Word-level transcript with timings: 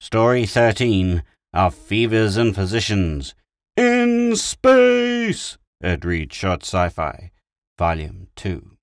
Story 0.00 0.44
13 0.46 1.22
of 1.52 1.74
Fevers 1.74 2.36
and 2.36 2.54
Physicians. 2.54 3.34
In 3.76 4.36
Space! 4.36 5.56
Ed 5.82 6.04
Reed 6.04 6.32
Short 6.32 6.62
Sci 6.62 6.88
Fi, 6.88 7.30
Volume 7.78 8.28
2. 8.36 8.76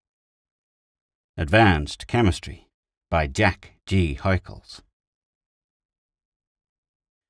Advanced 1.38 2.08
Chemistry 2.08 2.68
by 3.10 3.28
Jack 3.28 3.78
G. 3.86 4.16
Huekels. 4.16 4.82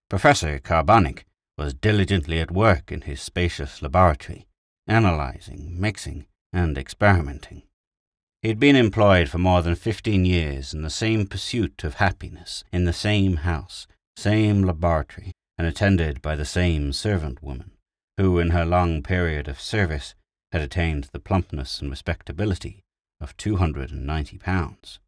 Professor 0.10 0.60
Carbonic 0.60 1.26
was 1.58 1.74
diligently 1.74 2.40
at 2.40 2.52
work 2.52 2.92
in 2.92 3.02
his 3.02 3.22
spacious 3.22 3.82
laboratory, 3.82 4.48
analyzing, 4.88 5.80
mixing, 5.80 6.26
and 6.52 6.78
experimenting. 6.78 7.64
He 8.42 8.48
had 8.48 8.60
been 8.60 8.76
employed 8.76 9.30
for 9.30 9.38
more 9.38 9.62
than 9.62 9.76
fifteen 9.76 10.26
years 10.26 10.74
in 10.74 10.82
the 10.82 10.90
same 10.90 11.28
pursuit 11.28 11.84
of 11.84 11.96
happiness, 11.96 12.64
in 12.72 12.86
the 12.86 12.94
same 12.94 13.38
house, 13.38 13.86
same 14.18 14.64
laboratory, 14.64 15.32
and 15.60 15.68
attended 15.68 16.24
by 16.24 16.36
the 16.36 16.46
same 16.46 16.92
servant 16.92 17.44
woman, 17.44 17.72
who, 18.18 18.40
in 18.40 18.50
her 18.50 18.66
long 18.66 19.04
period 19.04 19.48
of 19.48 19.62
service, 19.62 20.16
had 20.52 20.62
attained 20.62 21.10
the 21.14 21.20
plumpness 21.20 21.80
and 21.82 21.92
respectability 21.92 22.84
of 23.20 23.38
two 23.38 23.58
hundred 23.58 23.92
and 23.92 24.08
ninety 24.08 24.40
pounds. 24.40 25.00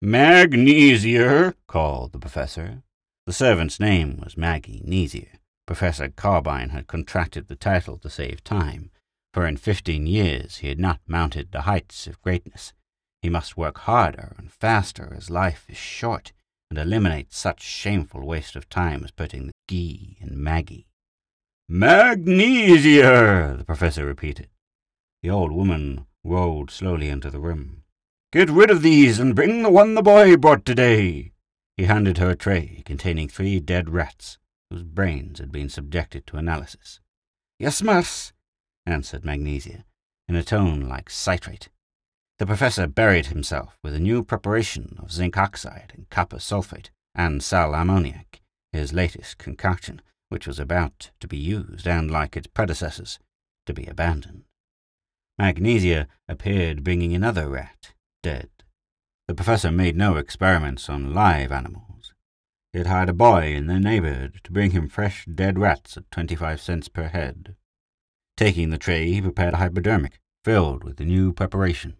Magnesia, 0.00 1.54
called 1.66 2.12
the 2.12 2.20
professor. 2.20 2.82
The 3.26 3.32
servant's 3.32 3.80
name 3.80 4.20
was 4.22 4.36
Maggie 4.36 4.80
Neasier. 4.86 5.38
Professor 5.66 6.08
Carbonic 6.08 6.70
had 6.70 6.86
contracted 6.86 7.48
the 7.48 7.56
title 7.56 7.98
to 7.98 8.08
save 8.08 8.44
time, 8.44 8.90
for 9.32 9.46
in 9.46 9.56
fifteen 9.56 10.06
years 10.06 10.58
he 10.58 10.68
had 10.68 10.78
not 10.78 11.00
mounted 11.06 11.52
the 11.52 11.62
heights 11.62 12.06
of 12.06 12.20
greatness. 12.22 12.72
He 13.22 13.28
must 13.28 13.56
work 13.56 13.78
harder 13.78 14.34
and 14.38 14.50
faster 14.50 15.14
as 15.16 15.30
life 15.30 15.66
is 15.68 15.76
short, 15.76 16.32
and 16.70 16.78
eliminate 16.78 17.32
such 17.32 17.62
shameful 17.62 18.24
waste 18.26 18.56
of 18.56 18.68
time 18.68 19.04
as 19.04 19.10
putting 19.10 19.46
the 19.46 19.52
Gee 19.68 20.16
in 20.20 20.42
Maggie. 20.42 20.86
Magnesia, 21.68 23.56
the 23.58 23.64
professor 23.64 24.06
repeated. 24.06 24.48
The 25.22 25.30
old 25.30 25.52
woman 25.52 26.06
rolled 26.24 26.70
slowly 26.70 27.08
into 27.08 27.30
the 27.30 27.40
room. 27.40 27.82
Get 28.32 28.48
rid 28.48 28.70
of 28.70 28.82
these 28.82 29.18
and 29.18 29.34
bring 29.34 29.62
the 29.62 29.70
one 29.70 29.94
the 29.94 30.02
boy 30.02 30.36
brought 30.36 30.64
today. 30.64 31.32
He 31.76 31.84
handed 31.84 32.18
her 32.18 32.30
a 32.30 32.36
tray 32.36 32.82
containing 32.84 33.28
three 33.28 33.58
dead 33.60 33.90
rats 33.90 34.38
whose 34.70 34.82
brains 34.82 35.40
had 35.40 35.50
been 35.50 35.68
subjected 35.68 36.26
to 36.28 36.36
analysis. 36.36 37.00
Yes, 37.58 37.82
miss, 37.82 38.32
answered 38.86 39.24
Magnesia, 39.24 39.84
in 40.28 40.36
a 40.36 40.42
tone 40.42 40.88
like 40.88 41.10
citrate. 41.10 41.68
The 42.38 42.46
professor 42.46 42.86
buried 42.86 43.26
himself 43.26 43.76
with 43.82 43.94
a 43.94 44.00
new 44.00 44.24
preparation 44.24 44.96
of 44.98 45.12
zinc 45.12 45.36
oxide 45.36 45.92
and 45.94 46.08
copper 46.08 46.38
sulfate 46.38 46.90
and 47.14 47.42
sal 47.42 47.74
ammoniac, 47.74 48.40
his 48.72 48.92
latest 48.92 49.38
concoction, 49.38 50.00
which 50.28 50.46
was 50.46 50.58
about 50.58 51.10
to 51.20 51.28
be 51.28 51.36
used 51.36 51.86
and, 51.86 52.10
like 52.10 52.36
its 52.36 52.46
predecessors, 52.46 53.18
to 53.66 53.74
be 53.74 53.84
abandoned. 53.86 54.44
Magnesia 55.38 56.06
appeared 56.28 56.84
bringing 56.84 57.14
another 57.14 57.48
rat, 57.48 57.92
dead. 58.22 58.48
The 59.26 59.34
professor 59.34 59.70
made 59.70 59.96
no 59.96 60.16
experiments 60.16 60.88
on 60.88 61.14
live 61.14 61.52
animals. 61.52 62.14
He 62.72 62.78
had 62.78 62.86
hired 62.86 63.08
a 63.08 63.12
boy 63.12 63.54
in 63.54 63.66
the 63.66 63.80
neighborhood 63.80 64.40
to 64.44 64.52
bring 64.52 64.70
him 64.70 64.88
fresh 64.88 65.26
dead 65.26 65.58
rats 65.58 65.96
at 65.96 66.10
twenty-five 66.10 66.60
cents 66.60 66.88
per 66.88 67.08
head. 67.08 67.56
Taking 68.40 68.70
the 68.70 68.78
tray, 68.78 69.10
he 69.10 69.20
prepared 69.20 69.52
a 69.52 69.58
hypodermic 69.58 70.18
filled 70.46 70.82
with 70.82 70.96
the 70.96 71.04
new 71.04 71.30
preparation. 71.34 71.98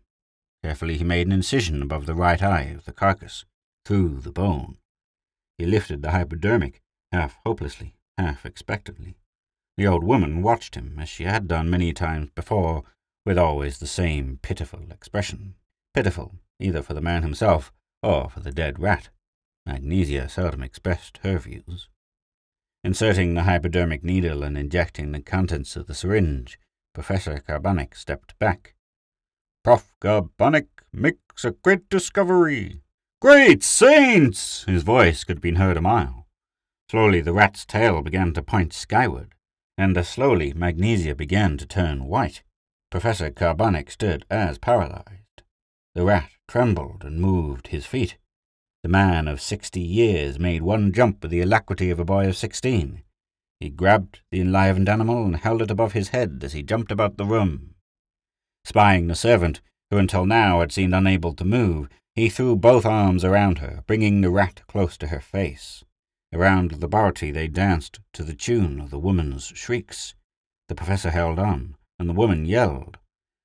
Carefully 0.64 0.96
he 0.96 1.04
made 1.04 1.26
an 1.26 1.34
incision 1.34 1.82
above 1.82 2.06
the 2.06 2.14
right 2.14 2.42
eye 2.42 2.72
of 2.74 2.86
the 2.86 2.94
carcass, 2.94 3.44
through 3.84 4.20
the 4.20 4.32
bone. 4.32 4.78
He 5.58 5.66
lifted 5.66 6.00
the 6.00 6.12
hypodermic, 6.12 6.80
half 7.12 7.36
hopelessly, 7.44 7.94
half 8.16 8.46
expectantly. 8.46 9.18
The 9.76 9.86
old 9.86 10.02
woman 10.02 10.40
watched 10.40 10.76
him, 10.76 10.98
as 10.98 11.10
she 11.10 11.24
had 11.24 11.46
done 11.46 11.68
many 11.68 11.92
times 11.92 12.30
before, 12.30 12.84
with 13.26 13.36
always 13.36 13.76
the 13.76 13.86
same 13.86 14.38
pitiful 14.40 14.90
expression. 14.90 15.56
Pitiful, 15.92 16.36
either 16.58 16.80
for 16.80 16.94
the 16.94 17.02
man 17.02 17.20
himself 17.20 17.70
or 18.02 18.30
for 18.30 18.40
the 18.40 18.50
dead 18.50 18.78
rat. 18.78 19.10
Magnesia 19.66 20.26
seldom 20.30 20.62
expressed 20.62 21.18
her 21.18 21.38
views. 21.38 21.90
Inserting 22.82 23.34
the 23.34 23.42
hypodermic 23.42 24.02
needle 24.02 24.42
and 24.42 24.56
injecting 24.56 25.12
the 25.12 25.20
contents 25.20 25.76
of 25.76 25.86
the 25.86 25.94
syringe, 25.94 26.58
Professor 26.94 27.38
Carbonic 27.38 27.94
stepped 27.94 28.38
back. 28.38 28.74
Prof. 29.62 29.94
Carbonic 30.00 30.68
makes 30.92 31.44
a 31.44 31.50
great 31.50 31.88
discovery. 31.90 32.80
Great 33.20 33.62
saints! 33.62 34.64
His 34.64 34.82
voice 34.82 35.24
could 35.24 35.36
have 35.36 35.42
been 35.42 35.56
heard 35.56 35.76
a 35.76 35.82
mile. 35.82 36.26
Slowly 36.90 37.20
the 37.20 37.34
rat's 37.34 37.66
tail 37.66 38.00
began 38.00 38.32
to 38.32 38.42
point 38.42 38.72
skyward, 38.72 39.34
and 39.76 39.96
as 39.98 40.08
slowly 40.08 40.54
Magnesia 40.54 41.14
began 41.14 41.58
to 41.58 41.66
turn 41.66 42.06
white. 42.06 42.42
Professor 42.90 43.30
Carbonic 43.30 43.90
stood 43.90 44.24
as 44.30 44.58
paralyzed. 44.58 45.42
The 45.94 46.04
rat 46.04 46.30
trembled 46.48 47.04
and 47.04 47.20
moved 47.20 47.68
his 47.68 47.84
feet. 47.84 48.16
The 48.82 48.88
man 48.88 49.28
of 49.28 49.42
sixty 49.42 49.80
years 49.80 50.38
made 50.38 50.62
one 50.62 50.92
jump 50.92 51.22
with 51.22 51.30
the 51.30 51.42
alacrity 51.42 51.90
of 51.90 52.00
a 52.00 52.04
boy 52.04 52.26
of 52.26 52.36
sixteen. 52.36 53.02
He 53.58 53.68
grabbed 53.68 54.20
the 54.30 54.40
enlivened 54.40 54.88
animal 54.88 55.26
and 55.26 55.36
held 55.36 55.60
it 55.60 55.70
above 55.70 55.92
his 55.92 56.08
head 56.08 56.40
as 56.42 56.54
he 56.54 56.62
jumped 56.62 56.90
about 56.90 57.18
the 57.18 57.26
room. 57.26 57.74
Spying 58.64 59.06
the 59.06 59.14
servant, 59.14 59.60
who 59.90 59.98
until 59.98 60.24
now 60.24 60.60
had 60.60 60.72
seemed 60.72 60.94
unable 60.94 61.34
to 61.34 61.44
move, 61.44 61.88
he 62.14 62.30
threw 62.30 62.56
both 62.56 62.86
arms 62.86 63.22
around 63.22 63.58
her, 63.58 63.84
bringing 63.86 64.22
the 64.22 64.30
rat 64.30 64.62
close 64.66 64.96
to 64.96 65.08
her 65.08 65.20
face. 65.20 65.84
Around 66.32 66.70
the 66.70 66.78
laboratory 66.78 67.32
they 67.32 67.48
danced 67.48 68.00
to 68.14 68.24
the 68.24 68.34
tune 68.34 68.80
of 68.80 68.90
the 68.90 68.98
woman's 68.98 69.52
shrieks. 69.54 70.14
The 70.68 70.74
professor 70.74 71.10
held 71.10 71.38
on, 71.38 71.76
and 71.98 72.08
the 72.08 72.14
woman 72.14 72.46
yelled. 72.46 72.96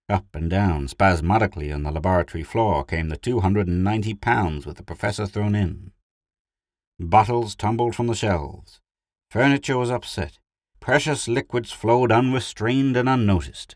Up 0.08 0.28
and 0.34 0.50
down 0.50 0.88
spasmodically 0.88 1.72
on 1.72 1.82
the 1.84 1.92
laboratory 1.92 2.44
floor 2.44 2.84
came 2.84 3.10
the 3.10 3.18
two 3.18 3.40
hundred 3.40 3.68
and 3.68 3.84
ninety 3.84 4.14
pounds 4.14 4.66
with 4.66 4.78
the 4.78 4.84
professor 4.84 5.26
thrown 5.26 5.56
in. 5.56 5.92
Bottles 7.00 7.56
tumbled 7.56 7.96
from 7.96 8.08
the 8.08 8.14
shelves. 8.14 8.80
Furniture 9.32 9.78
was 9.78 9.90
upset. 9.90 10.38
Precious 10.80 11.28
liquids 11.28 11.72
flowed 11.72 12.12
unrestrained 12.12 12.96
and 12.96 13.10
unnoticed. 13.10 13.76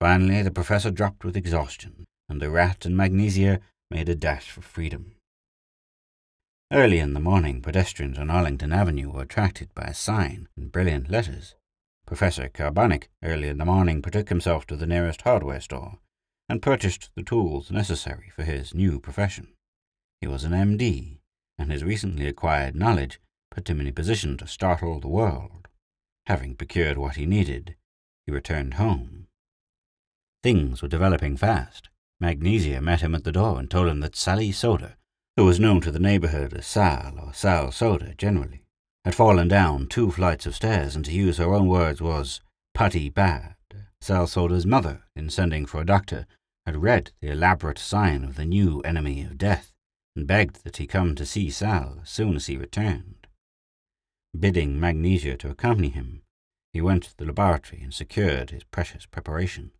Finally, 0.00 0.42
the 0.42 0.50
professor 0.50 0.90
dropped 0.90 1.24
with 1.24 1.36
exhaustion, 1.36 2.04
and 2.28 2.42
the 2.42 2.50
rat 2.50 2.84
and 2.84 2.96
Magnesia 2.96 3.60
made 3.90 4.08
a 4.08 4.16
dash 4.16 4.50
for 4.50 4.62
freedom. 4.62 5.14
Early 6.72 6.98
in 6.98 7.14
the 7.14 7.20
morning, 7.20 7.62
pedestrians 7.62 8.18
on 8.18 8.30
Arlington 8.30 8.72
Avenue 8.72 9.10
were 9.10 9.22
attracted 9.22 9.72
by 9.74 9.84
a 9.84 9.94
sign 9.94 10.48
in 10.56 10.68
brilliant 10.68 11.10
letters. 11.10 11.54
Professor 12.10 12.48
Carbonic 12.48 13.08
early 13.22 13.46
in 13.46 13.58
the 13.58 13.64
morning 13.64 14.00
betook 14.00 14.30
himself 14.30 14.66
to 14.66 14.74
the 14.74 14.84
nearest 14.84 15.22
hardware 15.22 15.60
store 15.60 16.00
and 16.48 16.60
purchased 16.60 17.08
the 17.14 17.22
tools 17.22 17.70
necessary 17.70 18.32
for 18.34 18.42
his 18.42 18.74
new 18.74 18.98
profession. 18.98 19.52
He 20.20 20.26
was 20.26 20.42
an 20.42 20.50
MD, 20.50 21.18
and 21.56 21.70
his 21.70 21.84
recently 21.84 22.26
acquired 22.26 22.74
knowledge 22.74 23.20
put 23.52 23.70
him 23.70 23.78
in 23.80 23.86
a 23.86 23.92
position 23.92 24.36
to 24.38 24.48
startle 24.48 24.98
the 24.98 25.06
world. 25.06 25.68
Having 26.26 26.56
procured 26.56 26.98
what 26.98 27.14
he 27.14 27.26
needed, 27.26 27.76
he 28.26 28.32
returned 28.32 28.74
home. 28.74 29.28
Things 30.42 30.82
were 30.82 30.88
developing 30.88 31.36
fast. 31.36 31.90
Magnesia 32.18 32.80
met 32.80 33.02
him 33.02 33.14
at 33.14 33.22
the 33.22 33.30
door 33.30 33.60
and 33.60 33.70
told 33.70 33.86
him 33.86 34.00
that 34.00 34.16
Sally 34.16 34.50
Soda, 34.50 34.96
who 35.36 35.44
was 35.44 35.60
known 35.60 35.80
to 35.82 35.92
the 35.92 36.00
neighborhood 36.00 36.54
as 36.54 36.66
Sal 36.66 37.20
or 37.20 37.32
Sal 37.32 37.70
Soda 37.70 38.16
generally, 38.18 38.64
had 39.04 39.14
fallen 39.14 39.48
down 39.48 39.86
two 39.86 40.10
flights 40.10 40.46
of 40.46 40.54
stairs 40.54 40.94
and, 40.94 41.04
to 41.04 41.12
use 41.12 41.38
her 41.38 41.54
own 41.54 41.66
words, 41.66 42.02
was 42.02 42.40
putty 42.74 43.08
bad. 43.08 43.54
Sal 44.00 44.26
Soda's 44.26 44.66
mother, 44.66 45.04
in 45.14 45.28
sending 45.30 45.66
for 45.66 45.80
a 45.80 45.86
doctor, 45.86 46.26
had 46.66 46.82
read 46.82 47.12
the 47.20 47.30
elaborate 47.30 47.78
sign 47.78 48.24
of 48.24 48.36
the 48.36 48.44
new 48.44 48.80
enemy 48.80 49.22
of 49.22 49.38
death 49.38 49.72
and 50.16 50.26
begged 50.26 50.64
that 50.64 50.78
he 50.78 50.86
come 50.86 51.14
to 51.14 51.26
see 51.26 51.50
Sal 51.50 51.98
as 52.02 52.10
soon 52.10 52.36
as 52.36 52.46
he 52.46 52.56
returned. 52.56 53.26
Bidding 54.38 54.78
Magnesia 54.78 55.36
to 55.38 55.50
accompany 55.50 55.88
him, 55.88 56.22
he 56.72 56.80
went 56.80 57.04
to 57.04 57.16
the 57.16 57.24
laboratory 57.24 57.82
and 57.82 57.92
secured 57.92 58.50
his 58.50 58.64
precious 58.64 59.06
preparation. 59.06 59.72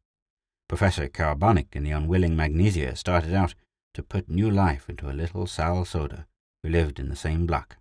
Professor 0.69 1.09
Carbonic 1.09 1.75
and 1.75 1.87
the 1.87 1.91
unwilling 1.91 2.37
Magnesia 2.37 2.97
started 2.97 3.35
out 3.35 3.55
to 3.95 4.03
put 4.03 4.29
new 4.29 4.51
life 4.51 4.89
into 4.89 5.11
a 5.11 5.13
little 5.15 5.47
Sal 5.47 5.85
Soda 5.85 6.27
who 6.63 6.69
lived 6.69 6.99
in 6.99 7.09
the 7.09 7.17
same 7.17 7.47
block. 7.47 7.77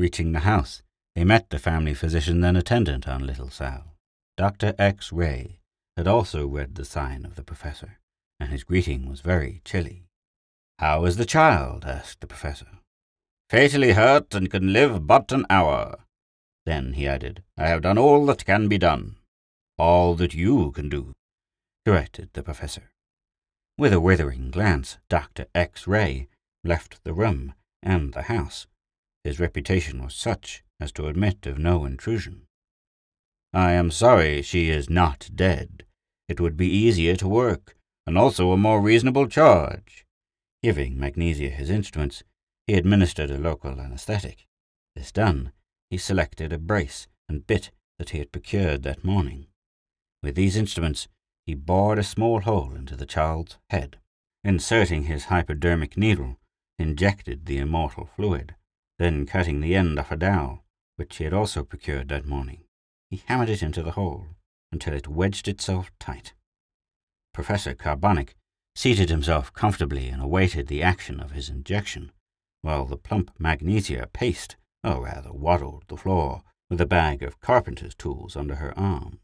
Reaching 0.00 0.32
the 0.32 0.48
house, 0.48 0.82
they 1.14 1.24
met 1.24 1.50
the 1.50 1.58
family 1.58 1.92
physician 1.92 2.40
then 2.40 2.56
attendant 2.56 3.06
on 3.06 3.26
little 3.26 3.50
Sal. 3.50 3.98
Dr. 4.38 4.74
X. 4.78 5.12
Ray 5.12 5.60
had 5.94 6.08
also 6.08 6.46
read 6.46 6.74
the 6.74 6.86
sign 6.86 7.26
of 7.26 7.34
the 7.34 7.44
professor, 7.44 7.98
and 8.40 8.48
his 8.50 8.64
greeting 8.64 9.10
was 9.10 9.20
very 9.20 9.60
chilly. 9.62 10.06
How 10.78 11.04
is 11.04 11.18
the 11.18 11.26
child? 11.26 11.84
asked 11.84 12.22
the 12.22 12.26
professor. 12.26 12.68
Fatally 13.50 13.92
hurt 13.92 14.34
and 14.34 14.50
can 14.50 14.72
live 14.72 15.06
but 15.06 15.32
an 15.32 15.44
hour. 15.50 15.98
Then 16.64 16.94
he 16.94 17.06
added, 17.06 17.42
I 17.58 17.68
have 17.68 17.82
done 17.82 17.98
all 17.98 18.24
that 18.24 18.46
can 18.46 18.68
be 18.68 18.78
done. 18.78 19.16
All 19.76 20.14
that 20.14 20.32
you 20.32 20.72
can 20.72 20.88
do, 20.88 21.12
directed 21.84 22.30
the 22.32 22.42
professor. 22.42 22.90
With 23.76 23.92
a 23.92 24.00
withering 24.00 24.50
glance, 24.50 24.96
Dr. 25.10 25.44
X. 25.54 25.86
Ray 25.86 26.28
left 26.64 27.04
the 27.04 27.12
room 27.12 27.52
and 27.82 28.14
the 28.14 28.22
house, 28.22 28.66
His 29.24 29.38
reputation 29.38 30.02
was 30.02 30.14
such 30.14 30.62
as 30.80 30.92
to 30.92 31.06
admit 31.06 31.46
of 31.46 31.58
no 31.58 31.84
intrusion. 31.84 32.46
I 33.52 33.72
am 33.72 33.90
sorry 33.90 34.42
she 34.42 34.70
is 34.70 34.88
not 34.88 35.30
dead. 35.34 35.84
It 36.28 36.40
would 36.40 36.56
be 36.56 36.68
easier 36.68 37.16
to 37.16 37.28
work, 37.28 37.76
and 38.06 38.16
also 38.16 38.52
a 38.52 38.56
more 38.56 38.80
reasonable 38.80 39.26
charge. 39.26 40.06
Giving 40.62 40.98
Magnesia 40.98 41.50
his 41.50 41.70
instruments, 41.70 42.22
he 42.66 42.74
administered 42.74 43.30
a 43.30 43.38
local 43.38 43.80
anesthetic. 43.80 44.46
This 44.94 45.10
done, 45.10 45.52
he 45.90 45.98
selected 45.98 46.52
a 46.52 46.58
brace 46.58 47.08
and 47.28 47.46
bit 47.46 47.70
that 47.98 48.10
he 48.10 48.18
had 48.18 48.32
procured 48.32 48.82
that 48.84 49.04
morning. 49.04 49.46
With 50.22 50.36
these 50.36 50.56
instruments, 50.56 51.08
he 51.44 51.54
bored 51.54 51.98
a 51.98 52.04
small 52.04 52.40
hole 52.40 52.74
into 52.74 52.96
the 52.96 53.06
child's 53.06 53.58
head. 53.70 53.98
Inserting 54.44 55.04
his 55.04 55.24
hypodermic 55.26 55.96
needle, 55.96 56.38
injected 56.78 57.46
the 57.46 57.58
immortal 57.58 58.08
fluid. 58.16 58.54
Then, 59.00 59.24
cutting 59.24 59.62
the 59.62 59.74
end 59.74 59.98
off 59.98 60.12
a 60.12 60.16
dowel, 60.18 60.62
which 60.96 61.16
he 61.16 61.24
had 61.24 61.32
also 61.32 61.64
procured 61.64 62.10
that 62.10 62.26
morning, 62.26 62.64
he 63.08 63.22
hammered 63.24 63.48
it 63.48 63.62
into 63.62 63.82
the 63.82 63.92
hole 63.92 64.26
until 64.70 64.92
it 64.92 65.08
wedged 65.08 65.48
itself 65.48 65.90
tight. 65.98 66.34
Professor 67.32 67.74
Carbonic 67.74 68.36
seated 68.74 69.08
himself 69.08 69.54
comfortably 69.54 70.10
and 70.10 70.20
awaited 70.20 70.66
the 70.66 70.82
action 70.82 71.18
of 71.18 71.30
his 71.30 71.48
injection, 71.48 72.12
while 72.60 72.84
the 72.84 72.98
plump 72.98 73.30
Magnesia 73.38 74.06
paced, 74.12 74.56
or 74.84 75.04
rather 75.04 75.32
waddled, 75.32 75.84
the 75.88 75.96
floor 75.96 76.42
with 76.68 76.82
a 76.82 76.84
bag 76.84 77.22
of 77.22 77.40
carpenter's 77.40 77.94
tools 77.94 78.36
under 78.36 78.56
her 78.56 78.78
arm. 78.78 79.18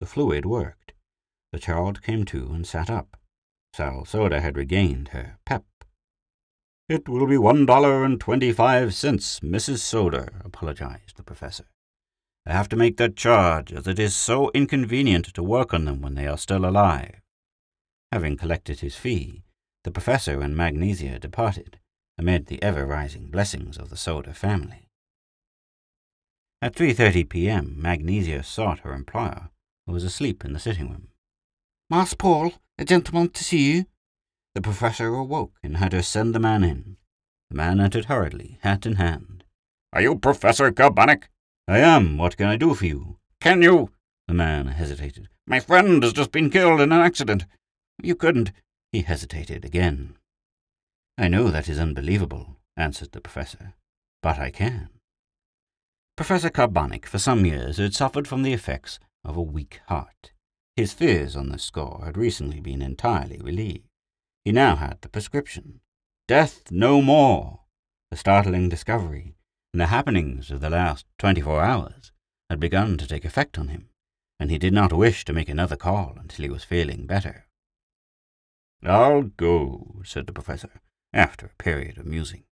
The 0.00 0.06
fluid 0.06 0.44
worked. 0.44 0.92
The 1.52 1.58
child 1.58 2.02
came 2.02 2.26
to 2.26 2.52
and 2.52 2.66
sat 2.66 2.90
up. 2.90 3.16
Sal 3.74 4.04
Soda 4.04 4.42
had 4.42 4.58
regained 4.58 5.08
her 5.08 5.38
pep. 5.46 5.64
It 6.90 7.08
will 7.08 7.28
be 7.28 7.38
one 7.38 7.66
dollar 7.66 8.04
and 8.04 8.20
twenty-five 8.20 8.92
cents, 8.92 9.38
Mrs. 9.38 9.78
Soda, 9.78 10.28
apologized 10.44 11.16
the 11.16 11.22
professor. 11.22 11.66
I 12.44 12.52
have 12.52 12.68
to 12.70 12.74
make 12.74 12.96
that 12.96 13.14
charge, 13.14 13.72
as 13.72 13.86
it 13.86 14.00
is 14.00 14.16
so 14.16 14.50
inconvenient 14.54 15.26
to 15.34 15.42
work 15.44 15.72
on 15.72 15.84
them 15.84 16.02
when 16.02 16.16
they 16.16 16.26
are 16.26 16.36
still 16.36 16.66
alive. 16.66 17.20
Having 18.10 18.38
collected 18.38 18.80
his 18.80 18.96
fee, 18.96 19.44
the 19.84 19.92
professor 19.92 20.40
and 20.40 20.56
Magnesia 20.56 21.20
departed, 21.20 21.78
amid 22.18 22.46
the 22.46 22.60
ever-rising 22.60 23.28
blessings 23.28 23.78
of 23.78 23.88
the 23.88 23.96
Soda 23.96 24.34
family. 24.34 24.88
At 26.60 26.74
3.30 26.74 27.28
p.m., 27.28 27.76
Magnesia 27.78 28.42
sought 28.42 28.80
her 28.80 28.94
employer, 28.94 29.50
who 29.86 29.92
was 29.92 30.02
asleep 30.02 30.44
in 30.44 30.54
the 30.54 30.58
sitting 30.58 30.88
room. 30.88 31.10
Master 31.88 32.16
Paul, 32.16 32.54
a 32.78 32.84
gentleman 32.84 33.28
to 33.28 33.44
see 33.44 33.74
you. 33.74 33.86
The 34.54 34.62
professor 34.62 35.14
awoke 35.14 35.54
and 35.62 35.76
had 35.76 35.92
her 35.92 36.02
send 36.02 36.34
the 36.34 36.40
man 36.40 36.64
in. 36.64 36.96
The 37.50 37.56
man 37.56 37.80
entered 37.80 38.06
hurriedly, 38.06 38.58
hat 38.62 38.84
in 38.84 38.96
hand. 38.96 39.44
Are 39.92 40.02
you 40.02 40.16
Professor 40.18 40.70
Carbonic? 40.72 41.28
I 41.68 41.78
am. 41.78 42.16
What 42.16 42.36
can 42.36 42.46
I 42.46 42.56
do 42.56 42.74
for 42.74 42.86
you? 42.86 43.18
Can 43.40 43.62
you? 43.62 43.90
The 44.28 44.34
man 44.34 44.66
hesitated. 44.68 45.28
My 45.46 45.60
friend 45.60 46.02
has 46.02 46.12
just 46.12 46.32
been 46.32 46.50
killed 46.50 46.80
in 46.80 46.92
an 46.92 47.00
accident. 47.00 47.44
You 48.02 48.14
couldn't. 48.14 48.52
He 48.92 49.02
hesitated 49.02 49.64
again. 49.64 50.16
I 51.18 51.28
know 51.28 51.50
that 51.50 51.68
is 51.68 51.78
unbelievable, 51.78 52.56
answered 52.76 53.12
the 53.12 53.20
professor, 53.20 53.74
but 54.22 54.38
I 54.38 54.50
can. 54.50 54.88
Professor 56.16 56.50
Carbonic 56.50 57.06
for 57.06 57.18
some 57.18 57.44
years 57.44 57.78
had 57.78 57.94
suffered 57.94 58.28
from 58.28 58.42
the 58.42 58.52
effects 58.52 58.98
of 59.24 59.36
a 59.36 59.42
weak 59.42 59.80
heart. 59.88 60.32
His 60.76 60.92
fears 60.92 61.36
on 61.36 61.50
this 61.50 61.62
score 61.62 62.02
had 62.04 62.16
recently 62.16 62.60
been 62.60 62.82
entirely 62.82 63.38
relieved. 63.38 63.89
He 64.44 64.52
now 64.52 64.76
had 64.76 64.98
the 65.00 65.08
prescription. 65.08 65.80
Death 66.26 66.70
no 66.70 67.02
more! 67.02 67.60
The 68.10 68.16
startling 68.16 68.68
discovery 68.68 69.34
and 69.72 69.80
the 69.80 69.86
happenings 69.86 70.50
of 70.50 70.60
the 70.60 70.70
last 70.70 71.06
twenty-four 71.18 71.62
hours 71.62 72.12
had 72.48 72.58
begun 72.58 72.96
to 72.98 73.06
take 73.06 73.24
effect 73.24 73.58
on 73.58 73.68
him, 73.68 73.90
and 74.40 74.50
he 74.50 74.58
did 74.58 74.72
not 74.72 74.92
wish 74.92 75.24
to 75.24 75.32
make 75.32 75.48
another 75.48 75.76
call 75.76 76.16
until 76.18 76.44
he 76.44 76.50
was 76.50 76.64
feeling 76.64 77.06
better. 77.06 77.46
I'll 78.82 79.22
go, 79.22 80.00
said 80.04 80.26
the 80.26 80.32
professor, 80.32 80.80
after 81.12 81.46
a 81.46 81.62
period 81.62 81.98
of 81.98 82.06
musing. 82.06 82.44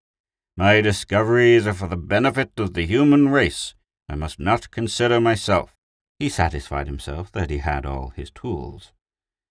My 0.56 0.80
discoveries 0.80 1.66
are 1.66 1.74
for 1.74 1.88
the 1.88 1.96
benefit 1.96 2.52
of 2.58 2.74
the 2.74 2.86
human 2.86 3.28
race. 3.28 3.74
I 4.08 4.14
must 4.14 4.40
not 4.40 4.70
consider 4.70 5.20
myself. 5.20 5.74
He 6.18 6.28
satisfied 6.28 6.86
himself 6.86 7.30
that 7.32 7.50
he 7.50 7.58
had 7.58 7.86
all 7.86 8.10
his 8.10 8.30
tools. 8.30 8.92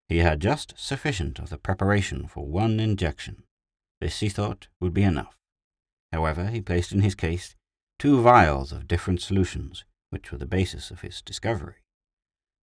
He 0.08 0.18
had 0.18 0.40
just 0.40 0.78
sufficient 0.78 1.40
of 1.40 1.50
the 1.50 1.58
preparation 1.58 2.28
for 2.28 2.46
one 2.46 2.80
injection. 2.80 3.44
This, 4.00 4.20
he 4.20 4.30
thought, 4.30 4.68
would 4.80 4.94
be 4.94 5.04
enough. 5.04 5.38
However, 6.12 6.48
he 6.48 6.62
placed 6.62 6.92
in 6.92 7.02
his 7.02 7.16
case 7.16 7.56
two 7.98 8.22
vials 8.22 8.72
of 8.72 8.88
different 8.88 9.22
solutions, 9.22 9.84
which 10.12 10.32
were 10.32 10.38
the 10.38 10.46
basis 10.46 10.92
of 10.92 11.02
his 11.02 11.22
discovery. 11.22 11.78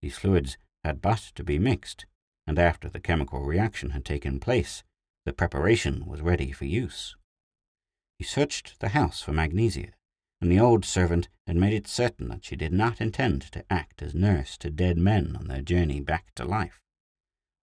These 0.00 0.18
fluids 0.18 0.56
had 0.84 1.00
but 1.00 1.32
to 1.34 1.42
be 1.42 1.58
mixed, 1.58 2.06
and 2.46 2.58
after 2.58 2.88
the 2.88 3.00
chemical 3.00 3.44
reaction 3.44 3.90
had 3.90 4.04
taken 4.04 4.40
place, 4.40 4.84
the 5.24 5.32
preparation 5.32 6.06
was 6.06 6.20
ready 6.20 6.52
for 6.52 6.64
use. 6.64 7.16
He 8.18 8.24
searched 8.24 8.80
the 8.80 8.90
house 8.90 9.20
for 9.20 9.32
Magnesia, 9.32 9.92
and 10.40 10.50
the 10.50 10.60
old 10.60 10.84
servant 10.84 11.28
had 11.46 11.56
made 11.56 11.72
it 11.72 11.86
certain 11.86 12.28
that 12.28 12.44
she 12.44 12.56
did 12.56 12.72
not 12.72 13.00
intend 13.00 13.42
to 13.52 13.64
act 13.70 14.02
as 14.02 14.14
nurse 14.14 14.56
to 14.58 14.70
dead 14.70 14.96
men 14.98 15.36
on 15.36 15.48
their 15.48 15.62
journey 15.62 16.00
back 16.00 16.32
to 16.36 16.44
life. 16.44 16.80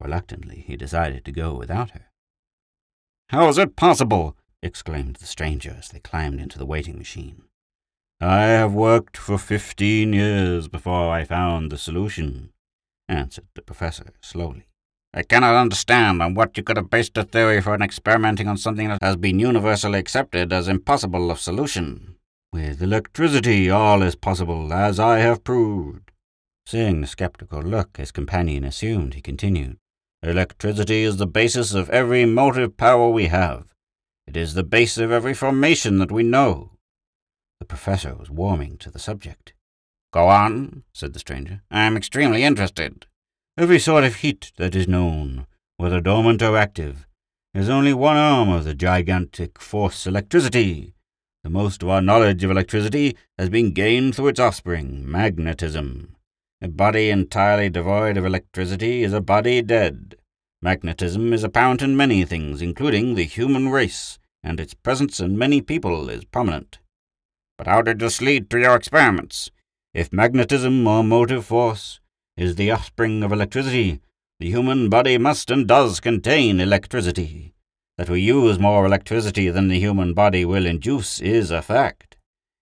Reluctantly, 0.02 0.64
he 0.66 0.78
decided 0.78 1.26
to 1.26 1.32
go 1.32 1.54
without 1.54 1.92
her. 1.92 2.06
How 3.30 3.48
is 3.50 3.58
it 3.58 3.76
possible? 3.76 4.36
exclaimed 4.62 5.18
the 5.18 5.26
stranger 5.26 5.76
as 5.78 5.90
they 5.90 6.00
climbed 6.00 6.40
into 6.40 6.58
the 6.58 6.66
waiting 6.66 6.98
machine. 6.98 7.44
I 8.22 8.44
have 8.44 8.74
worked 8.74 9.16
for 9.16 9.38
fifteen 9.38 10.12
years 10.12 10.68
before 10.68 11.10
I 11.10 11.24
found 11.24 11.72
the 11.72 11.78
solution, 11.78 12.52
answered 13.08 13.48
the 13.56 13.62
professor 13.62 14.12
slowly. 14.20 14.66
I 15.14 15.24
cannot 15.24 15.56
understand 15.56 16.22
on 16.22 16.34
what 16.34 16.58
you 16.58 16.64
could 16.64 16.78
have 16.78 16.90
based 16.90 17.18
a 17.18 17.24
theory 17.24 17.62
for 17.62 17.74
an 17.74 17.82
experimenting 17.82 18.48
on 18.48 18.58
something 18.58 18.90
that 18.90 19.02
has 19.02 19.16
been 19.16 19.40
universally 19.40 20.00
accepted 20.00 20.52
as 20.52 20.68
impossible 20.68 21.32
of 21.32 21.40
solution. 21.40 22.16
With 22.52 22.82
electricity 22.82 23.70
all 23.70 24.02
is 24.02 24.16
possible, 24.16 24.74
as 24.74 25.00
I 25.00 25.20
have 25.20 25.44
proved. 25.44 26.12
Seeing 26.66 27.02
the 27.02 27.08
skeptical 27.08 27.62
look 27.62 27.98
his 27.98 28.12
companion 28.12 28.64
assumed, 28.64 29.14
he 29.14 29.22
continued, 29.22 29.78
Electricity 30.22 31.04
is 31.04 31.16
the 31.16 31.26
basis 31.26 31.74
of 31.74 31.90
every 31.92 32.26
motive 32.26 32.76
power 32.76 33.10
we 33.10 33.28
have. 33.28 33.74
It 34.28 34.36
is 34.36 34.54
the 34.54 34.66
base 34.66 34.98
of 34.98 35.14
every 35.14 35.34
formation 35.34 35.98
that 36.00 36.12
we 36.12 36.24
know. 36.24 36.72
The 37.62 37.66
professor 37.66 38.14
was 38.16 38.30
warming 38.30 38.78
to 38.80 38.92
the 38.92 39.00
subject. 39.00 39.54
Go 40.12 40.28
on, 40.28 40.84
said 40.94 41.14
the 41.14 41.20
stranger. 41.20 41.62
I 41.72 41.84
am 41.84 41.96
extremely 41.96 42.44
interested. 42.44 43.06
Every 43.58 43.80
sort 43.80 44.04
of 44.04 44.18
heat 44.18 44.52
that 44.58 44.76
is 44.76 44.90
known, 44.90 45.48
whether 45.78 46.02
dormant 46.02 46.42
or 46.42 46.58
active, 46.58 47.08
is 47.54 47.70
only 47.70 47.94
one 47.94 48.18
arm 48.18 48.50
of 48.50 48.66
the 48.66 48.74
gigantic 48.74 49.62
force 49.62 50.06
electricity. 50.06 50.94
The 51.46 51.50
most 51.50 51.82
of 51.82 51.88
our 51.88 52.02
knowledge 52.02 52.44
of 52.44 52.52
electricity 52.52 53.16
has 53.38 53.50
been 53.50 53.72
gained 53.72 54.16
through 54.16 54.28
its 54.28 54.40
offspring, 54.40 55.10
magnetism. 55.10 56.18
A 56.62 56.68
body 56.68 57.10
entirely 57.10 57.70
devoid 57.70 58.18
of 58.18 58.26
electricity 58.26 59.04
is 59.04 59.14
a 59.14 59.22
body 59.22 59.62
dead. 59.62 60.16
Magnetism 60.62 61.32
is 61.34 61.44
apparent 61.44 61.82
in 61.82 61.96
many 61.96 62.26
things, 62.26 62.62
including 62.62 63.16
the 63.16 63.24
human 63.24 63.70
race, 63.70 64.20
and 64.44 64.60
its 64.60 64.74
presence 64.74 65.20
in 65.20 65.38
many 65.38 65.62
people 65.62 66.10
is 66.10 66.26
prominent. 66.26 66.80
But 67.58 67.68
how 67.68 67.82
did 67.82 68.00
this 68.00 68.22
lead 68.22 68.50
to 68.50 68.60
your 68.60 68.76
experiments? 68.76 69.52
If 69.94 70.14
magnetism 70.14 70.86
or 70.86 71.04
motive 71.04 71.46
force 71.46 72.00
is 72.40 72.56
the 72.56 72.72
offspring 72.72 73.22
of 73.22 73.34
electricity. 73.34 74.00
The 74.40 74.50
human 74.50 74.90
body 74.90 75.18
must 75.18 75.52
and 75.52 75.68
does 75.68 76.00
contain 76.00 76.62
electricity. 76.62 77.54
That 77.98 78.10
we 78.10 78.22
use 78.22 78.58
more 78.58 78.86
electricity 78.86 79.50
than 79.50 79.68
the 79.68 79.80
human 79.80 80.14
body 80.14 80.46
will 80.46 80.66
induce 80.66 81.20
is 81.20 81.52
a 81.52 81.62
fact. 81.62 82.16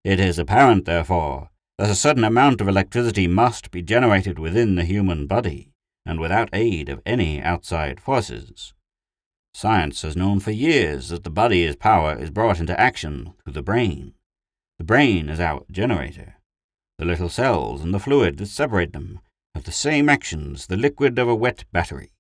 It 0.04 0.20
is 0.20 0.39
apparent, 0.39 0.86
therefore, 0.86 1.51
that 1.77 1.92
a 1.92 1.96
certain 1.96 2.24
amount 2.24 2.60
of 2.60 2.68
electricity 2.68 3.27
must 3.27 3.70
be 3.70 3.84
generated 3.84 4.39
within 4.39 4.74
the 4.74 4.84
human 4.84 5.27
body, 5.27 5.74
and 6.07 6.19
without 6.19 6.49
aid 6.53 6.87
of 6.87 7.01
any 7.05 7.41
outside 7.41 7.99
forces. 7.99 8.73
Science 9.53 10.03
has 10.03 10.15
known 10.15 10.39
for 10.39 10.51
years 10.51 11.09
that 11.09 11.23
the 11.23 11.29
body's 11.29 11.75
power 11.75 12.17
is 12.17 12.29
brought 12.29 12.59
into 12.59 12.79
action 12.79 13.33
through 13.43 13.53
the 13.53 13.61
brain. 13.61 14.13
The 14.79 14.85
brain 14.85 15.29
is 15.29 15.39
our 15.39 15.65
generator. 15.69 16.35
The 16.97 17.05
little 17.05 17.29
cells 17.29 17.81
and 17.81 17.93
the 17.93 17.99
fluid 17.99 18.37
that 18.37 18.45
separate 18.47 18.93
them 18.93 19.19
have 19.53 19.65
the 19.65 19.71
same 19.71 20.07
actions 20.07 20.67
the 20.67 20.77
liquid 20.77 21.19
of 21.19 21.27
a 21.27 21.35
wet 21.35 21.65
battery. 21.71 22.11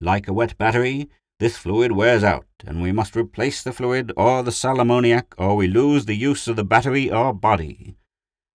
Like 0.00 0.28
a 0.28 0.32
wet 0.32 0.56
battery, 0.56 1.08
this 1.40 1.56
fluid 1.56 1.92
wears 1.92 2.22
out, 2.22 2.46
and 2.64 2.80
we 2.80 2.92
must 2.92 3.16
replace 3.16 3.62
the 3.62 3.72
fluid 3.72 4.12
or 4.16 4.42
the 4.42 4.52
sal 4.52 4.78
ammoniac, 4.78 5.34
or 5.36 5.56
we 5.56 5.66
lose 5.66 6.04
the 6.04 6.14
use 6.14 6.46
of 6.46 6.56
the 6.56 6.64
battery 6.64 7.10
or 7.10 7.32
body. 7.32 7.96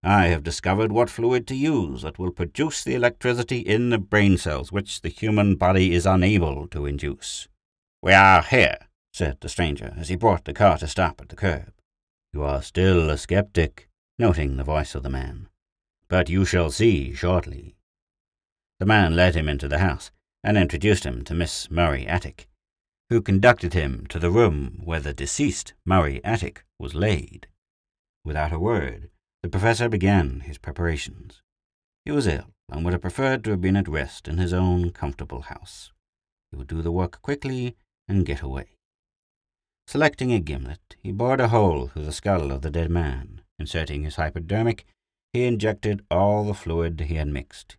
I 0.04 0.28
have 0.28 0.44
discovered 0.44 0.92
what 0.92 1.10
fluid 1.10 1.48
to 1.48 1.56
use 1.56 2.04
that 2.04 2.20
will 2.20 2.32
produce 2.32 2.84
the 2.84 2.96
electricity 2.96 3.60
in 3.60 3.90
the 3.90 3.98
brain 3.98 4.38
cells 4.38 4.72
which 4.72 5.02
the 5.02 5.10
human 5.10 5.56
body 5.56 5.94
is 5.94 6.06
unable 6.06 6.68
to 6.68 6.86
induce. 6.86 7.48
We 8.02 8.14
are 8.14 8.44
here, 8.44 8.78
said 9.12 9.38
the 9.42 9.50
stranger 9.50 9.94
as 9.98 10.10
he 10.10 10.16
brought 10.16 10.46
the 10.46 10.54
car 10.54 10.78
to 10.78 10.88
stop 10.88 11.20
at 11.20 11.30
the 11.30 11.36
curb. 11.36 11.74
You 12.32 12.44
are 12.44 12.62
still 12.62 13.10
a 13.10 13.18
skeptic, 13.18 13.90
noting 14.20 14.58
the 14.58 14.64
voice 14.64 14.94
of 14.94 15.04
the 15.04 15.10
man. 15.10 15.50
But 16.08 16.30
you 16.30 16.46
shall 16.46 16.70
see 16.70 17.14
shortly. 17.14 17.76
The 18.80 18.86
man 18.86 19.16
led 19.16 19.36
him 19.36 19.50
into 19.50 19.68
the 19.68 19.80
house 19.80 20.12
and 20.44 20.58
introduced 20.58 21.06
him 21.06 21.24
to 21.26 21.34
Miss 21.34 21.72
Muriatic, 21.72 22.48
who 23.10 23.22
conducted 23.22 23.74
him 23.74 24.06
to 24.08 24.20
the 24.20 24.30
room 24.30 24.82
where 24.84 25.00
the 25.00 25.14
deceased 25.14 25.74
Muriatic 25.86 26.64
was 26.78 26.94
laid. 26.94 27.48
Without 28.24 28.54
a 28.54 28.60
word, 28.60 29.10
the 29.48 29.52
professor 29.52 29.88
began 29.88 30.42
his 30.42 30.58
preparations. 30.58 31.42
He 32.04 32.12
was 32.12 32.28
ill 32.28 32.48
and 32.70 32.84
would 32.84 32.92
have 32.92 33.02
preferred 33.02 33.46
to 33.46 33.52
have 33.52 33.62
been 33.62 33.78
at 33.78 33.88
rest 33.88 34.28
in 34.28 34.40
his 34.40 34.52
own 34.52 34.90
comfortable 34.90 35.44
house. 35.44 35.94
He 36.52 36.58
would 36.58 36.68
do 36.68 36.82
the 36.82 36.92
work 36.92 37.22
quickly 37.22 37.78
and 38.10 38.26
get 38.26 38.42
away. 38.42 38.76
Selecting 39.88 40.34
a 40.34 40.42
gimlet, 40.42 40.98
he 41.02 41.14
bored 41.14 41.40
a 41.40 41.48
hole 41.48 41.88
through 41.88 42.04
the 42.04 42.12
skull 42.12 42.52
of 42.52 42.62
the 42.62 42.70
dead 42.70 42.92
man. 42.92 43.40
Inserting 43.58 44.04
his 44.04 44.18
hypodermic, 44.18 44.86
he 45.32 45.46
injected 45.46 46.04
all 46.12 46.44
the 46.44 46.54
fluid 46.54 47.00
he 47.00 47.16
had 47.16 47.30
mixed. 47.30 47.78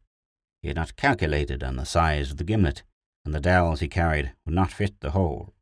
He 0.62 0.68
had 0.68 0.76
not 0.78 0.96
calculated 0.96 1.62
on 1.62 1.76
the 1.76 1.84
size 1.84 2.30
of 2.30 2.38
the 2.38 2.44
gimlet, 2.44 2.82
and 3.26 3.34
the 3.34 3.40
dowels 3.40 3.80
he 3.80 3.88
carried 3.88 4.32
would 4.46 4.54
not 4.54 4.72
fit 4.72 4.98
the 5.00 5.10
hole. 5.10 5.52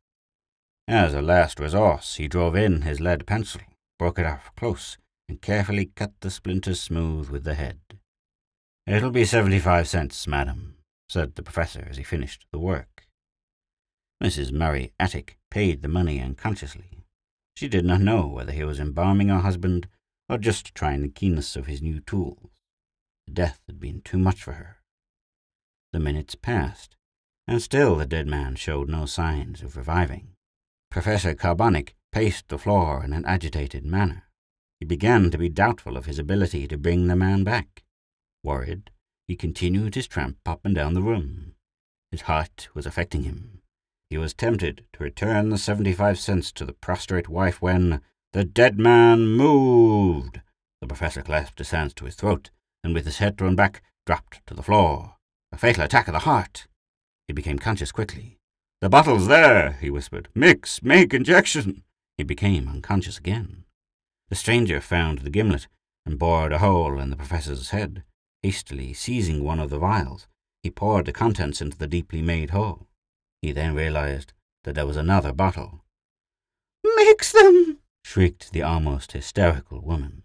As 0.87 1.13
a 1.13 1.21
last 1.21 1.59
resource, 1.59 2.15
he 2.15 2.29
drove 2.29 2.55
in 2.55 2.83
his 2.83 3.01
lead 3.01 3.27
pencil, 3.27 3.59
broke 3.99 4.19
it 4.19 4.25
off 4.25 4.55
close, 4.55 4.97
and 5.29 5.41
carefully 5.41 5.91
cut 5.95 6.13
the 6.21 6.31
splinters 6.31 6.79
smooth 6.79 7.29
with 7.29 7.43
the 7.43 7.55
head. 7.55 7.79
It'll 8.85 9.11
be 9.11 9.25
seventy-five 9.25 9.87
cents, 9.87 10.27
madam, 10.27 10.77
said 11.09 11.35
the 11.35 11.43
professor 11.43 11.85
as 11.89 11.97
he 11.97 12.03
finished 12.03 12.45
the 12.51 12.59
work. 12.59 13.07
Mrs. 14.23 14.51
Muriatic 14.51 15.37
paid 15.51 15.81
the 15.81 15.87
money 15.87 16.21
unconsciously. 16.21 17.03
She 17.55 17.67
did 17.67 17.85
not 17.85 18.01
know 18.01 18.27
whether 18.27 18.51
he 18.51 18.63
was 18.63 18.79
embalming 18.79 19.29
her 19.29 19.39
husband 19.39 19.87
or 20.29 20.37
just 20.37 20.73
trying 20.73 21.01
the 21.01 21.09
keenness 21.09 21.55
of 21.55 21.67
his 21.67 21.81
new 21.81 21.99
tools. 21.99 22.51
The 23.27 23.33
death 23.33 23.59
had 23.67 23.79
been 23.79 24.01
too 24.01 24.17
much 24.17 24.41
for 24.41 24.53
her. 24.53 24.77
The 25.91 25.99
minutes 25.99 26.35
passed, 26.35 26.95
and 27.47 27.61
still 27.61 27.95
the 27.95 28.05
dead 28.05 28.27
man 28.27 28.55
showed 28.55 28.89
no 28.89 29.05
signs 29.05 29.61
of 29.61 29.77
reviving. 29.77 30.29
Professor 30.91 31.33
Carbonic 31.33 31.95
paced 32.11 32.47
the 32.47 32.57
floor 32.57 33.03
in 33.03 33.13
an 33.13 33.25
agitated 33.25 33.85
manner. 33.85 34.26
He 34.79 34.85
began 34.85 35.31
to 35.31 35.37
be 35.37 35.49
doubtful 35.49 35.97
of 35.97 36.05
his 36.05 36.19
ability 36.19 36.67
to 36.67 36.77
bring 36.77 37.07
the 37.07 37.15
man 37.15 37.43
back. 37.43 37.83
Worried, 38.43 38.91
he 39.27 39.35
continued 39.35 39.95
his 39.95 40.07
tramp 40.07 40.37
up 40.45 40.61
and 40.63 40.75
down 40.75 40.93
the 40.93 41.01
room. 41.01 41.53
His 42.11 42.21
heart 42.21 42.69
was 42.73 42.85
affecting 42.85 43.23
him. 43.23 43.61
He 44.09 44.17
was 44.17 44.33
tempted 44.33 44.85
to 44.93 45.03
return 45.03 45.49
the 45.49 45.57
seventy-five 45.57 46.17
cents 46.17 46.51
to 46.53 46.65
the 46.65 46.73
prostrate 46.73 47.27
wife 47.27 47.61
when 47.61 48.01
the 48.33 48.45
dead 48.45 48.79
man 48.79 49.27
moved. 49.27 50.41
The 50.79 50.87
professor 50.87 51.21
clasped 51.21 51.57
his 51.57 51.71
hands 51.71 51.93
to 51.95 52.05
his 52.05 52.15
throat, 52.15 52.51
and 52.83 52.93
with 52.93 53.05
his 53.05 53.17
head 53.17 53.37
thrown 53.37 53.55
back, 53.55 53.81
dropped 54.05 54.45
to 54.47 54.53
the 54.53 54.63
floor. 54.63 55.15
A 55.51 55.57
fatal 55.57 55.83
attack 55.83 56.07
of 56.07 56.13
the 56.13 56.19
heart. 56.19 56.67
He 57.27 57.33
became 57.33 57.59
conscious 57.59 57.91
quickly. 57.91 58.37
The 58.79 58.89
bottle's 58.89 59.27
there, 59.27 59.73
he 59.81 59.89
whispered. 59.89 60.29
Mix, 60.35 60.81
make 60.83 61.13
injection. 61.13 61.83
He 62.17 62.23
became 62.23 62.69
unconscious 62.69 63.17
again. 63.17 63.65
The 64.29 64.35
stranger 64.35 64.81
found 64.81 65.19
the 65.19 65.29
gimlet 65.29 65.67
and 66.05 66.19
bored 66.19 66.51
a 66.51 66.57
hole 66.57 66.99
in 66.99 67.09
the 67.09 67.15
professor's 67.15 67.69
head. 67.69 68.03
Hastily 68.43 68.93
seizing 68.93 69.43
one 69.43 69.59
of 69.59 69.69
the 69.69 69.79
vials, 69.79 70.27
he 70.63 70.69
poured 70.69 71.05
the 71.05 71.13
contents 71.13 71.61
into 71.61 71.77
the 71.77 71.87
deeply 71.87 72.21
made 72.21 72.51
hole. 72.51 72.87
He 73.41 73.51
then 73.51 73.73
realized 73.73 74.33
that 74.63 74.75
there 74.75 74.85
was 74.85 74.97
another 74.97 75.33
bottle. 75.33 75.83
Mix 76.83 77.31
them! 77.31 77.79
shrieked 78.03 78.51
the 78.51 78.61
almost 78.61 79.11
hysterical 79.11 79.81
woman. 79.81 80.23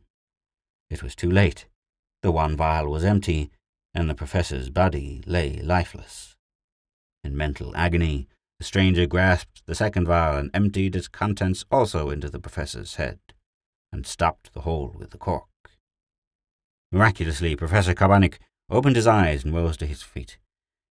It 0.90 1.02
was 1.02 1.14
too 1.14 1.30
late. 1.30 1.66
The 2.22 2.32
one 2.32 2.56
vial 2.56 2.88
was 2.88 3.04
empty, 3.04 3.50
and 3.94 4.08
the 4.08 4.14
professor's 4.14 4.70
body 4.70 5.22
lay 5.26 5.60
lifeless. 5.60 6.36
In 7.24 7.36
mental 7.36 7.74
agony, 7.76 8.28
the 8.58 8.64
stranger 8.64 9.06
grasped 9.06 9.66
the 9.66 9.74
second 9.74 10.06
vial 10.06 10.38
and 10.38 10.50
emptied 10.54 10.94
its 10.94 11.08
contents 11.08 11.64
also 11.70 12.10
into 12.10 12.28
the 12.28 12.38
professor's 12.38 12.96
head, 12.96 13.18
and 13.92 14.06
stopped 14.06 14.52
the 14.52 14.62
hole 14.62 14.94
with 14.98 15.10
the 15.10 15.18
cork. 15.18 15.48
Miraculously, 16.90 17.56
Professor 17.56 17.94
Carbonic 17.94 18.38
opened 18.70 18.96
his 18.96 19.06
eyes 19.06 19.44
and 19.44 19.54
rose 19.54 19.76
to 19.78 19.86
his 19.86 20.02
feet. 20.02 20.38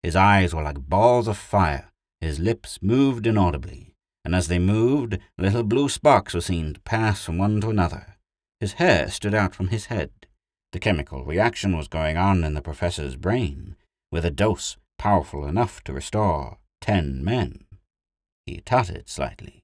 His 0.04 0.16
eyes 0.16 0.54
were 0.54 0.64
like 0.64 0.88
balls 0.88 1.28
of 1.28 1.38
fire, 1.38 1.92
his 2.20 2.40
lips 2.40 2.80
moved 2.82 3.26
inaudibly, 3.26 3.96
and 4.24 4.36
as 4.36 4.48
they 4.48 4.60
moved, 4.60 5.18
little 5.38 5.64
blue 5.64 5.90
sparks 5.90 6.34
were 6.34 6.42
seen 6.42 6.74
to 6.74 6.82
pass 6.82 7.26
from 7.26 7.38
one 7.38 7.62
to 7.62 7.70
another. 7.70 8.18
His 8.60 8.74
hair 8.74 9.10
stood 9.10 9.34
out 9.34 9.56
from 9.56 9.70
his 9.70 9.88
head. 9.88 10.12
The 10.72 10.80
chemical 10.80 11.26
reaction 11.26 11.76
was 11.76 11.88
going 11.88 12.18
on 12.18 12.44
in 12.44 12.54
the 12.54 12.62
professor's 12.62 13.16
brain, 13.16 13.76
with 14.12 14.24
a 14.24 14.32
dose 14.32 14.78
powerful 14.98 15.48
enough 15.48 15.84
to 15.84 15.94
restore 15.94 16.60
ten 16.80 17.24
men. 17.24 17.66
He 18.46 18.62
tottered 18.62 19.10
slightly. 19.10 19.64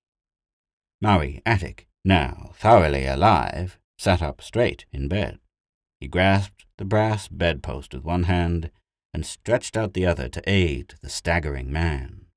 Muriatic, 1.02 1.87
now 2.08 2.52
thoroughly 2.56 3.06
alive, 3.06 3.78
sat 3.98 4.22
up 4.22 4.42
straight 4.42 4.86
in 4.92 5.08
bed. 5.08 5.40
He 6.00 6.08
grasped 6.08 6.66
the 6.78 6.86
brass 6.86 7.28
bedpost 7.28 7.94
with 7.94 8.04
one 8.04 8.24
hand 8.24 8.72
and 9.14 9.26
stretched 9.26 9.76
out 9.76 9.94
the 9.94 10.06
other 10.06 10.30
to 10.30 10.50
aid 10.50 10.96
the 11.02 11.10
staggering 11.10 11.72
man. 11.72 12.28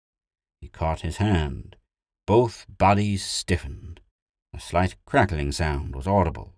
He 0.60 0.68
caught 0.68 1.00
his 1.00 1.18
hand. 1.18 1.76
Both 2.26 2.66
bodies 2.68 3.24
stiffened. 3.24 4.00
A 4.54 4.60
slight 4.60 4.96
crackling 5.06 5.52
sound 5.52 5.94
was 5.94 6.06
audible. 6.06 6.54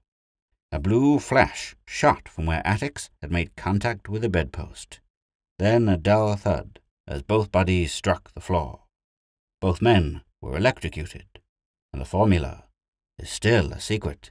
A 0.71 0.78
blue 0.78 1.19
flash 1.19 1.76
shot 1.87 2.28
from 2.28 2.47
where 2.47 2.66
Attic's 2.66 3.11
had 3.21 3.31
made 3.31 3.57
contact 3.57 4.09
with 4.09 4.23
the 4.23 4.28
bedpost. 4.28 5.00
Then 5.59 5.88
a 5.88 5.97
dull 5.97 6.37
thud 6.37 6.81
as 7.07 7.23
both 7.23 7.52
bodies 7.52 7.92
struck 7.92 8.33
the 8.33 8.40
floor. 8.40 8.85
Both 9.61 9.83
men 9.83 10.23
were 10.40 10.57
electrocuted, 10.57 11.26
and 11.92 12.00
the 12.00 12.07
formula 12.07 12.64
is 13.19 13.31
still 13.31 13.73
a 13.73 13.81
secret. 13.81 14.31